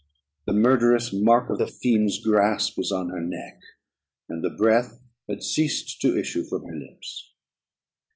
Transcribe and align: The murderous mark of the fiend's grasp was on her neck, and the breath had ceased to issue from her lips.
The 0.47 0.53
murderous 0.53 1.13
mark 1.13 1.51
of 1.51 1.59
the 1.59 1.67
fiend's 1.67 2.17
grasp 2.17 2.75
was 2.75 2.91
on 2.91 3.09
her 3.09 3.21
neck, 3.21 3.59
and 4.27 4.43
the 4.43 4.49
breath 4.49 4.99
had 5.29 5.43
ceased 5.43 6.01
to 6.01 6.17
issue 6.17 6.43
from 6.43 6.63
her 6.63 6.75
lips. 6.75 7.31